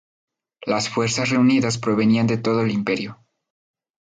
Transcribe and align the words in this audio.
Las 0.65 0.89
fuerzas 0.89 1.29
reunidas 1.29 1.77
provenían 1.77 2.25
de 2.25 2.39
todo 2.39 2.63
el 2.63 2.71
Imperio. 2.71 3.19